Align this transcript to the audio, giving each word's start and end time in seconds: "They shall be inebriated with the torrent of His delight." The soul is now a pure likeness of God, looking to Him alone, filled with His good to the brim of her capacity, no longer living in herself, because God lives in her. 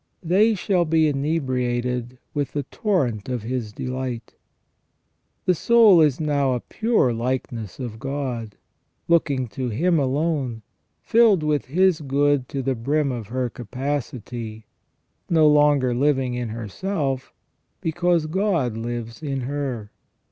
"They 0.33 0.55
shall 0.55 0.83
be 0.85 1.07
inebriated 1.07 2.17
with 2.33 2.53
the 2.53 2.63
torrent 2.63 3.29
of 3.29 3.43
His 3.43 3.71
delight." 3.71 4.33
The 5.45 5.53
soul 5.53 6.01
is 6.01 6.19
now 6.19 6.53
a 6.53 6.59
pure 6.59 7.13
likeness 7.13 7.77
of 7.79 7.99
God, 7.99 8.55
looking 9.07 9.47
to 9.49 9.69
Him 9.69 9.99
alone, 9.99 10.63
filled 11.03 11.43
with 11.43 11.65
His 11.67 12.01
good 12.01 12.49
to 12.49 12.63
the 12.63 12.73
brim 12.73 13.11
of 13.11 13.27
her 13.27 13.47
capacity, 13.47 14.65
no 15.29 15.47
longer 15.47 15.93
living 15.93 16.33
in 16.33 16.49
herself, 16.49 17.31
because 17.79 18.25
God 18.25 18.75
lives 18.75 19.21
in 19.21 19.41
her. 19.41 19.91